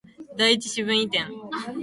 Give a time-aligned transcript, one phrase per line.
[0.35, 1.27] 第一四分位点